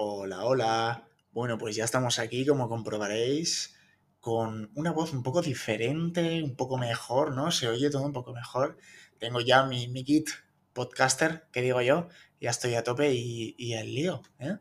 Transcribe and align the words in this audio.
Hola, 0.00 0.44
hola. 0.44 1.08
Bueno, 1.32 1.58
pues 1.58 1.74
ya 1.76 1.84
estamos 1.84 2.18
aquí, 2.18 2.46
como 2.46 2.68
comprobaréis, 2.68 3.74
con 4.20 4.70
una 4.74 4.92
voz 4.92 5.12
un 5.12 5.22
poco 5.22 5.42
diferente, 5.42 6.42
un 6.42 6.54
poco 6.56 6.78
mejor, 6.78 7.34
¿no? 7.34 7.50
Se 7.50 7.68
oye 7.68 7.90
todo 7.90 8.02
un 8.04 8.12
poco 8.12 8.32
mejor. 8.32 8.78
Tengo 9.18 9.40
ya 9.40 9.64
mi, 9.64 9.88
mi 9.88 10.04
kit 10.04 10.28
podcaster, 10.72 11.48
que 11.52 11.62
digo 11.62 11.80
yo, 11.82 12.08
ya 12.40 12.50
estoy 12.50 12.74
a 12.74 12.84
tope 12.84 13.12
y, 13.12 13.54
y 13.58 13.74
el 13.74 13.94
lío. 13.94 14.22
¿eh? 14.38 14.58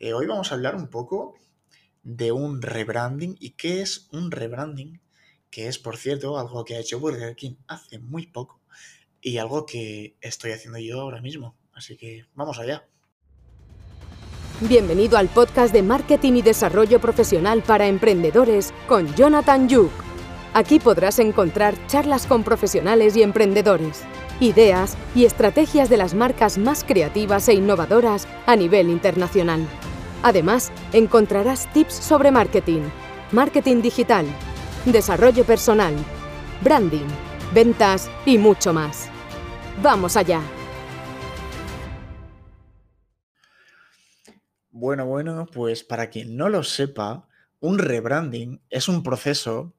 Eh, 0.00 0.12
hoy 0.14 0.26
vamos 0.26 0.50
a 0.50 0.56
hablar 0.56 0.74
un 0.76 0.88
poco 0.88 1.36
de 2.02 2.32
un 2.32 2.62
rebranding. 2.62 3.36
¿Y 3.40 3.50
qué 3.52 3.82
es 3.82 4.08
un 4.12 4.30
rebranding? 4.32 5.00
Que 5.50 5.68
es, 5.68 5.78
por 5.78 5.96
cierto, 5.96 6.38
algo 6.38 6.64
que 6.64 6.76
ha 6.76 6.80
hecho 6.80 7.00
Burger 7.00 7.36
King 7.36 7.56
hace 7.68 7.98
muy 8.00 8.26
poco 8.26 8.60
y 9.20 9.38
algo 9.38 9.66
que 9.66 10.16
estoy 10.20 10.52
haciendo 10.52 10.78
yo 10.80 11.00
ahora 11.02 11.20
mismo. 11.22 11.56
Así 11.72 11.96
que 11.96 12.26
vamos 12.34 12.58
allá. 12.58 12.88
Bienvenido 14.62 15.18
al 15.18 15.28
podcast 15.28 15.70
de 15.70 15.82
Marketing 15.82 16.32
y 16.32 16.40
Desarrollo 16.40 16.98
Profesional 16.98 17.60
para 17.60 17.88
Emprendedores 17.88 18.72
con 18.88 19.14
Jonathan 19.14 19.68
Yuk. 19.68 19.90
Aquí 20.54 20.80
podrás 20.80 21.18
encontrar 21.18 21.74
charlas 21.88 22.26
con 22.26 22.42
profesionales 22.42 23.18
y 23.18 23.22
emprendedores, 23.22 24.00
ideas 24.40 24.96
y 25.14 25.26
estrategias 25.26 25.90
de 25.90 25.98
las 25.98 26.14
marcas 26.14 26.56
más 26.56 26.84
creativas 26.84 27.46
e 27.50 27.52
innovadoras 27.52 28.26
a 28.46 28.56
nivel 28.56 28.88
internacional. 28.88 29.60
Además, 30.22 30.72
encontrarás 30.94 31.70
tips 31.74 31.92
sobre 31.92 32.30
marketing, 32.30 32.84
marketing 33.32 33.82
digital, 33.82 34.24
desarrollo 34.86 35.44
personal, 35.44 35.94
branding, 36.62 37.06
ventas 37.52 38.08
y 38.24 38.38
mucho 38.38 38.72
más. 38.72 39.10
¡Vamos 39.82 40.16
allá! 40.16 40.40
Bueno, 44.78 45.06
bueno, 45.06 45.46
pues 45.50 45.84
para 45.84 46.10
quien 46.10 46.36
no 46.36 46.50
lo 46.50 46.62
sepa, 46.62 47.26
un 47.60 47.78
rebranding 47.78 48.60
es 48.68 48.88
un 48.88 49.02
proceso 49.02 49.72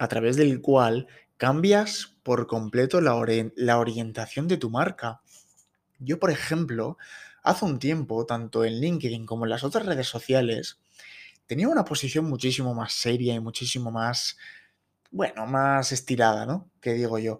a 0.00 0.08
través 0.08 0.34
del 0.36 0.60
cual 0.60 1.06
cambias 1.36 2.16
por 2.24 2.48
completo 2.48 3.00
la, 3.00 3.14
ori- 3.14 3.52
la 3.54 3.78
orientación 3.78 4.48
de 4.48 4.56
tu 4.56 4.68
marca. 4.68 5.20
Yo, 6.00 6.18
por 6.18 6.32
ejemplo, 6.32 6.98
hace 7.44 7.64
un 7.64 7.78
tiempo, 7.78 8.26
tanto 8.26 8.64
en 8.64 8.80
LinkedIn 8.80 9.26
como 9.26 9.44
en 9.44 9.50
las 9.50 9.62
otras 9.62 9.86
redes 9.86 10.08
sociales, 10.08 10.80
tenía 11.46 11.68
una 11.68 11.84
posición 11.84 12.24
muchísimo 12.24 12.74
más 12.74 12.94
seria 12.94 13.34
y 13.34 13.38
muchísimo 13.38 13.92
más, 13.92 14.38
bueno, 15.12 15.46
más 15.46 15.92
estirada, 15.92 16.46
¿no? 16.46 16.68
Que 16.80 16.94
digo 16.94 17.16
yo. 17.20 17.38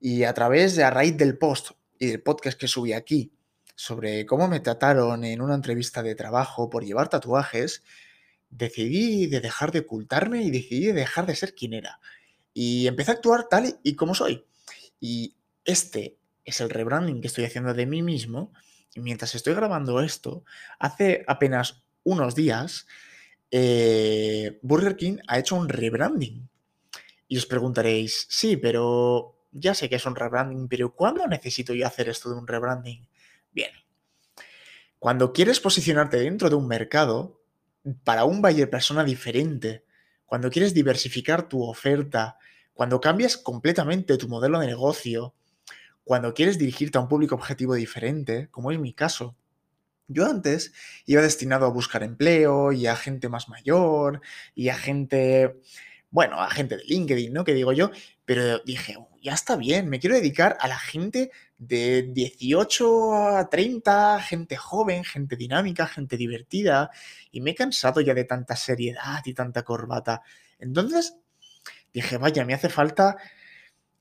Y 0.00 0.24
a 0.24 0.34
través 0.34 0.76
de, 0.76 0.84
a 0.84 0.90
raíz 0.90 1.16
del 1.16 1.38
post 1.38 1.70
y 1.98 2.08
del 2.08 2.22
podcast 2.22 2.60
que 2.60 2.68
subí 2.68 2.92
aquí 2.92 3.32
sobre 3.76 4.26
cómo 4.26 4.48
me 4.48 4.58
trataron 4.58 5.24
en 5.24 5.40
una 5.40 5.54
entrevista 5.54 6.02
de 6.02 6.16
trabajo 6.16 6.68
por 6.68 6.84
llevar 6.84 7.08
tatuajes, 7.08 7.84
decidí 8.50 9.26
de 9.26 9.40
dejar 9.40 9.70
de 9.70 9.80
ocultarme 9.80 10.42
y 10.42 10.50
decidí 10.50 10.86
de 10.86 10.94
dejar 10.94 11.26
de 11.26 11.36
ser 11.36 11.54
quien 11.54 11.74
era. 11.74 12.00
Y 12.54 12.86
empecé 12.86 13.12
a 13.12 13.14
actuar 13.14 13.48
tal 13.48 13.78
y 13.82 13.94
como 13.94 14.14
soy. 14.14 14.44
Y 14.98 15.36
este 15.64 16.16
es 16.44 16.60
el 16.60 16.70
rebranding 16.70 17.20
que 17.20 17.26
estoy 17.28 17.44
haciendo 17.44 17.74
de 17.74 17.86
mí 17.86 18.02
mismo. 18.02 18.52
Y 18.94 19.00
mientras 19.00 19.34
estoy 19.34 19.54
grabando 19.54 20.00
esto, 20.00 20.42
hace 20.78 21.22
apenas 21.26 21.82
unos 22.02 22.34
días, 22.34 22.86
eh, 23.50 24.58
Burger 24.62 24.96
King 24.96 25.18
ha 25.28 25.38
hecho 25.38 25.54
un 25.54 25.68
rebranding. 25.68 26.48
Y 27.28 27.36
os 27.36 27.44
preguntaréis, 27.44 28.26
sí, 28.30 28.56
pero 28.56 29.36
ya 29.52 29.74
sé 29.74 29.90
que 29.90 29.96
es 29.96 30.06
un 30.06 30.16
rebranding, 30.16 30.68
pero 30.68 30.94
¿cuándo 30.94 31.26
necesito 31.26 31.74
yo 31.74 31.86
hacer 31.86 32.08
esto 32.08 32.30
de 32.30 32.36
un 32.36 32.46
rebranding? 32.46 33.06
Bien, 33.56 33.70
cuando 34.98 35.32
quieres 35.32 35.60
posicionarte 35.60 36.18
dentro 36.18 36.50
de 36.50 36.56
un 36.56 36.68
mercado 36.68 37.42
para 38.04 38.26
un 38.26 38.42
buyer 38.42 38.68
persona 38.68 39.02
diferente, 39.02 39.82
cuando 40.26 40.50
quieres 40.50 40.74
diversificar 40.74 41.48
tu 41.48 41.62
oferta, 41.62 42.36
cuando 42.74 43.00
cambias 43.00 43.38
completamente 43.38 44.18
tu 44.18 44.28
modelo 44.28 44.58
de 44.58 44.66
negocio, 44.66 45.34
cuando 46.04 46.34
quieres 46.34 46.58
dirigirte 46.58 46.98
a 46.98 47.00
un 47.00 47.08
público 47.08 47.34
objetivo 47.34 47.74
diferente, 47.74 48.50
como 48.50 48.72
es 48.72 48.78
mi 48.78 48.92
caso. 48.92 49.38
Yo 50.06 50.26
antes 50.26 50.74
iba 51.06 51.22
destinado 51.22 51.64
a 51.64 51.70
buscar 51.70 52.02
empleo 52.02 52.72
y 52.72 52.86
a 52.88 52.94
gente 52.94 53.30
más 53.30 53.48
mayor 53.48 54.20
y 54.54 54.68
a 54.68 54.76
gente, 54.76 55.62
bueno, 56.10 56.40
a 56.40 56.50
gente 56.50 56.76
de 56.76 56.84
LinkedIn, 56.84 57.32
¿no? 57.32 57.44
Que 57.44 57.54
digo 57.54 57.72
yo, 57.72 57.90
pero 58.24 58.58
dije, 58.60 58.96
"Oh, 58.98 59.08
ya 59.22 59.34
está 59.34 59.56
bien, 59.56 59.88
me 59.88 59.98
quiero 60.00 60.16
dedicar 60.16 60.56
a 60.60 60.68
la 60.68 60.78
gente 60.78 61.30
de 61.58 62.02
18 62.12 63.14
a 63.14 63.48
30, 63.50 64.20
gente 64.20 64.56
joven, 64.56 65.04
gente 65.04 65.36
dinámica, 65.36 65.86
gente 65.86 66.16
divertida, 66.16 66.90
y 67.32 67.40
me 67.40 67.50
he 67.52 67.54
cansado 67.54 68.00
ya 68.00 68.14
de 68.14 68.24
tanta 68.24 68.56
seriedad 68.56 69.22
y 69.24 69.34
tanta 69.34 69.62
corbata. 69.64 70.22
Entonces 70.58 71.16
dije, 71.92 72.18
vaya, 72.18 72.44
me 72.44 72.54
hace 72.54 72.68
falta 72.68 73.16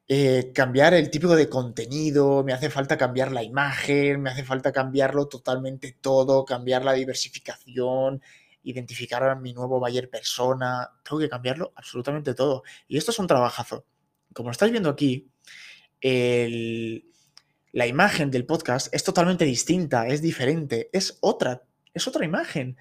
eh, 0.08 0.52
cambiar 0.54 0.94
el 0.94 1.10
tipo 1.10 1.36
de 1.36 1.50
contenido, 1.50 2.44
me 2.44 2.54
hace 2.54 2.70
falta 2.70 2.98
cambiar 2.98 3.32
la 3.32 3.42
imagen, 3.44 4.22
me 4.22 4.30
hace 4.30 4.44
falta 4.44 4.72
cambiarlo 4.72 5.28
totalmente 5.28 5.98
todo, 6.00 6.46
cambiar 6.46 6.86
la 6.86 6.94
diversificación, 6.94 8.22
identificar 8.66 9.24
a 9.24 9.36
mi 9.36 9.54
nuevo 9.54 9.80
buyer 9.80 10.10
persona, 10.10 10.90
tengo 11.04 11.20
que 11.20 11.30
cambiarlo 11.30 11.72
absolutamente 11.76 12.34
todo. 12.34 12.64
Y 12.88 12.98
esto 12.98 13.12
es 13.12 13.20
un 13.20 13.28
trabajazo. 13.28 13.86
Como 14.34 14.52
estáis 14.52 14.72
viendo 14.72 14.90
aquí, 14.90 15.30
el- 16.02 17.06
la 17.72 17.88
imagen 17.88 18.32
del 18.32 18.46
podcast 18.46 18.94
es 18.94 19.04
totalmente 19.04 19.46
distinta, 19.46 20.08
es 20.08 20.22
diferente, 20.22 20.90
es 20.94 21.18
otra, 21.22 21.64
es 21.94 22.08
otra 22.08 22.26
imagen. 22.26 22.78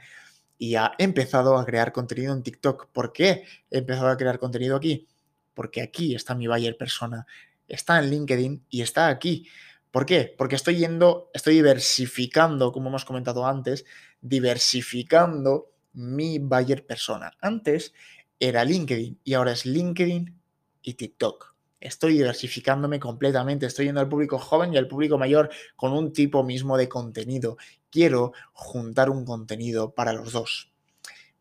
Y 0.57 0.77
ha 0.77 0.93
empezado 0.99 1.59
a 1.59 1.65
crear 1.65 1.93
contenido 1.93 2.33
en 2.33 2.43
TikTok. 2.43 2.89
¿Por 2.93 3.13
qué 3.13 3.45
he 3.71 3.79
empezado 3.79 4.09
a 4.09 4.17
crear 4.17 4.39
contenido 4.39 4.77
aquí? 4.77 5.09
Porque 5.53 5.83
aquí 5.83 6.15
está 6.15 6.35
mi 6.35 6.47
buyer 6.47 6.77
persona, 6.77 7.27
está 7.67 7.99
en 7.99 8.11
LinkedIn 8.11 8.67
y 8.71 8.83
está 8.83 9.09
aquí. 9.09 9.49
¿Por 9.91 10.07
qué? 10.07 10.35
Porque 10.37 10.55
estoy 10.57 10.77
yendo, 10.77 11.31
estoy 11.35 11.55
diversificando, 11.55 12.73
como 12.73 12.89
hemos 12.89 13.05
comentado 13.05 13.47
antes, 13.47 13.85
diversificando 14.21 15.73
mi 15.95 16.39
buyer 16.39 16.85
persona. 16.85 17.33
Antes 17.41 17.95
era 18.39 18.65
LinkedIn 18.65 19.21
y 19.25 19.35
ahora 19.35 19.53
es 19.53 19.65
LinkedIn 19.65 20.39
y 20.83 20.95
TikTok. 20.95 21.55
Estoy 21.81 22.15
diversificándome 22.15 22.99
completamente, 22.99 23.67
estoy 23.67 23.87
yendo 23.87 24.01
al 24.01 24.09
público 24.09 24.39
joven 24.39 24.73
y 24.73 24.79
al 24.79 24.89
público 24.89 25.19
mayor 25.19 25.51
con 25.77 25.93
un 25.93 26.13
tipo 26.13 26.43
mismo 26.43 26.77
de 26.77 26.89
contenido. 26.89 27.57
Quiero 27.91 28.33
juntar 28.53 29.11
un 29.11 29.25
contenido 29.25 29.95
para 29.95 30.13
los 30.13 30.33
dos. 30.33 30.73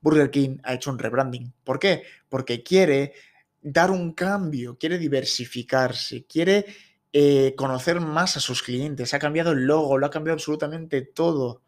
Burger 0.02 0.30
King 0.32 0.58
ha 0.64 0.74
hecho 0.74 0.92
un 0.92 1.00
rebranding. 1.00 1.54
¿Por 1.64 1.80
qué? 1.80 2.04
Porque 2.28 2.62
quiere 2.62 3.14
dar 3.62 3.90
un 3.90 4.12
cambio, 4.14 4.78
quiere 4.78 4.98
diversificarse, 4.98 6.26
quiere 6.26 6.66
eh, 7.14 7.54
conocer 7.56 8.02
más 8.02 8.36
a 8.36 8.42
sus 8.42 8.62
clientes. 8.62 9.14
Ha 9.14 9.20
cambiado 9.20 9.54
el 9.54 9.66
logo, 9.66 9.98
lo 9.98 10.06
ha 10.06 10.12
cambiado 10.12 10.36
absolutamente 10.36 11.02
todo. 11.04 11.62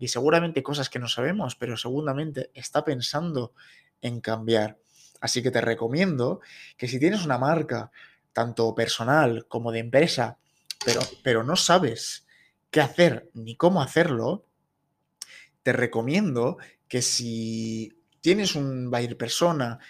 Y 0.00 0.08
seguramente 0.08 0.62
cosas 0.62 0.88
que 0.88 0.98
no 0.98 1.06
sabemos, 1.06 1.54
pero 1.54 1.76
seguramente 1.76 2.50
está 2.54 2.84
pensando 2.84 3.52
en 4.00 4.20
cambiar. 4.20 4.78
Así 5.20 5.42
que 5.42 5.50
te 5.50 5.60
recomiendo 5.60 6.40
que 6.78 6.88
si 6.88 6.98
tienes 6.98 7.24
una 7.24 7.36
marca, 7.36 7.92
tanto 8.32 8.74
personal 8.74 9.46
como 9.46 9.70
de 9.70 9.80
empresa, 9.80 10.38
pero, 10.84 11.02
pero 11.22 11.44
no 11.44 11.54
sabes 11.54 12.26
qué 12.70 12.80
hacer 12.80 13.30
ni 13.34 13.56
cómo 13.56 13.82
hacerlo, 13.82 14.46
te 15.62 15.74
recomiendo 15.74 16.56
que 16.88 17.02
si 17.02 17.92
tienes 18.22 18.54
un 18.54 18.90
buyer 18.90 19.18
persona, 19.18 19.80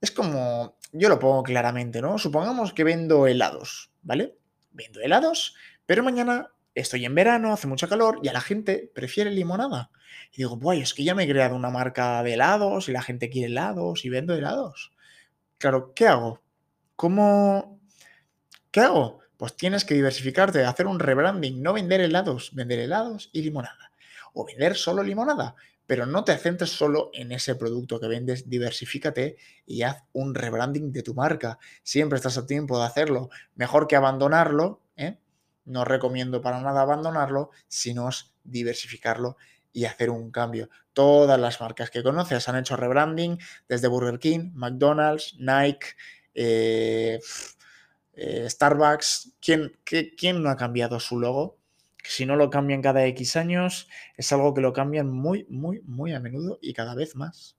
es 0.00 0.10
como, 0.10 0.78
yo 0.92 1.10
lo 1.10 1.18
pongo 1.18 1.42
claramente, 1.42 2.00
¿no? 2.00 2.16
Supongamos 2.16 2.72
que 2.72 2.84
vendo 2.84 3.26
helados, 3.26 3.90
¿vale? 4.00 4.38
Vendo 4.70 5.00
helados, 5.00 5.54
pero 5.84 6.02
mañana 6.02 6.50
estoy 6.74 7.04
en 7.04 7.14
verano, 7.14 7.52
hace 7.52 7.66
mucha 7.66 7.88
calor 7.88 8.20
y 8.22 8.28
a 8.28 8.32
la 8.32 8.40
gente 8.40 8.90
prefiere 8.94 9.30
limonada. 9.30 9.90
Y 10.32 10.38
digo, 10.38 10.56
guay, 10.56 10.80
es 10.80 10.94
que 10.94 11.04
ya 11.04 11.14
me 11.14 11.24
he 11.24 11.28
creado 11.28 11.56
una 11.56 11.70
marca 11.70 12.22
de 12.22 12.34
helados 12.34 12.88
y 12.88 12.92
la 12.92 13.02
gente 13.02 13.30
quiere 13.30 13.48
helados 13.48 14.04
y 14.04 14.08
vendo 14.08 14.34
helados. 14.34 14.92
Claro, 15.58 15.92
¿qué 15.94 16.08
hago? 16.08 16.42
¿Cómo? 16.96 17.80
¿Qué 18.70 18.80
hago? 18.80 19.20
Pues 19.36 19.56
tienes 19.56 19.84
que 19.84 19.94
diversificarte, 19.94 20.64
hacer 20.64 20.86
un 20.86 21.00
rebranding, 21.00 21.62
no 21.62 21.72
vender 21.72 22.00
helados, 22.00 22.54
vender 22.54 22.78
helados 22.78 23.30
y 23.32 23.42
limonada. 23.42 23.92
O 24.32 24.44
vender 24.44 24.76
solo 24.76 25.02
limonada, 25.02 25.56
pero 25.86 26.06
no 26.06 26.22
te 26.22 26.36
centres 26.38 26.70
solo 26.70 27.10
en 27.12 27.32
ese 27.32 27.56
producto 27.56 27.98
que 27.98 28.06
vendes, 28.06 28.48
diversifícate 28.48 29.36
y 29.66 29.82
haz 29.82 30.04
un 30.12 30.36
rebranding 30.36 30.92
de 30.92 31.02
tu 31.02 31.14
marca. 31.14 31.58
Siempre 31.82 32.16
estás 32.16 32.38
a 32.38 32.46
tiempo 32.46 32.78
de 32.78 32.84
hacerlo. 32.84 33.28
Mejor 33.56 33.88
que 33.88 33.96
abandonarlo, 33.96 34.82
¿eh? 34.96 35.18
No 35.70 35.84
recomiendo 35.84 36.40
para 36.42 36.60
nada 36.60 36.82
abandonarlo, 36.82 37.50
sino 37.68 38.08
diversificarlo 38.44 39.36
y 39.72 39.84
hacer 39.84 40.10
un 40.10 40.30
cambio. 40.30 40.68
Todas 40.92 41.38
las 41.40 41.60
marcas 41.60 41.90
que 41.90 42.02
conoces 42.02 42.48
han 42.48 42.56
hecho 42.56 42.76
rebranding, 42.76 43.38
desde 43.68 43.88
Burger 43.88 44.18
King, 44.18 44.50
McDonald's, 44.54 45.36
Nike, 45.38 45.86
eh, 46.34 47.20
eh, 48.14 48.48
Starbucks. 48.48 49.32
¿Quién, 49.40 49.78
qué- 49.84 50.14
quién 50.16 50.42
no 50.42 50.50
ha 50.50 50.56
cambiado 50.56 51.00
su 51.00 51.18
logo? 51.20 51.58
si 52.02 52.24
no 52.24 52.34
lo 52.36 52.48
cambian 52.48 52.80
cada 52.80 53.04
X 53.06 53.36
años, 53.36 53.86
es 54.16 54.32
algo 54.32 54.54
que 54.54 54.62
lo 54.62 54.72
cambian 54.72 55.10
muy, 55.10 55.46
muy, 55.50 55.82
muy 55.84 56.14
a 56.14 56.20
menudo 56.20 56.58
y 56.62 56.72
cada 56.72 56.94
vez 56.94 57.14
más. 57.14 57.58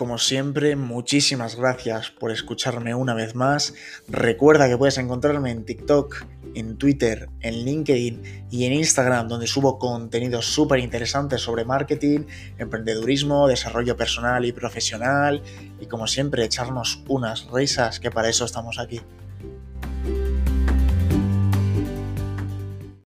Como 0.00 0.16
siempre, 0.16 0.76
muchísimas 0.76 1.56
gracias 1.56 2.10
por 2.10 2.30
escucharme 2.30 2.94
una 2.94 3.12
vez 3.12 3.34
más. 3.34 3.74
Recuerda 4.08 4.66
que 4.66 4.78
puedes 4.78 4.96
encontrarme 4.96 5.50
en 5.50 5.66
TikTok, 5.66 6.24
en 6.54 6.78
Twitter, 6.78 7.28
en 7.40 7.66
LinkedIn 7.66 8.46
y 8.50 8.64
en 8.64 8.72
Instagram, 8.72 9.28
donde 9.28 9.46
subo 9.46 9.78
contenidos 9.78 10.46
súper 10.46 10.78
interesantes 10.78 11.42
sobre 11.42 11.66
marketing, 11.66 12.20
emprendedurismo, 12.56 13.46
desarrollo 13.46 13.94
personal 13.94 14.46
y 14.46 14.52
profesional 14.52 15.42
y 15.78 15.84
como 15.84 16.06
siempre 16.06 16.46
echarnos 16.46 17.04
unas 17.06 17.48
risas, 17.52 18.00
que 18.00 18.10
para 18.10 18.30
eso 18.30 18.46
estamos 18.46 18.78
aquí. 18.78 19.02